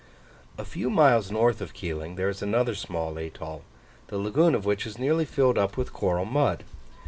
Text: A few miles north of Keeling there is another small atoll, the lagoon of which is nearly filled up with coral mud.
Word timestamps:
A 0.57 0.65
few 0.65 0.89
miles 0.89 1.29
north 1.29 1.61
of 1.61 1.75
Keeling 1.75 2.15
there 2.15 2.27
is 2.27 2.41
another 2.41 2.73
small 2.73 3.19
atoll, 3.19 3.61
the 4.07 4.17
lagoon 4.17 4.55
of 4.55 4.65
which 4.65 4.87
is 4.87 4.97
nearly 4.97 5.25
filled 5.25 5.59
up 5.59 5.77
with 5.77 5.93
coral 5.93 6.25
mud. 6.25 6.63